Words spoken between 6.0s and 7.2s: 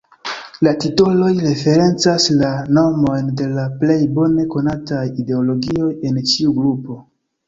en ĉiu grupo.